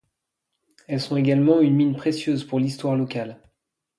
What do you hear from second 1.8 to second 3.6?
précieuse pour l'histoire locale.